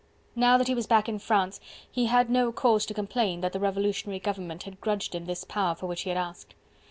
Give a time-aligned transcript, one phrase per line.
[0.35, 1.59] Now that he was back in France
[1.91, 5.75] he had no cause to complain that the revolutionary government had grudged him this power
[5.75, 6.55] for which he had asked.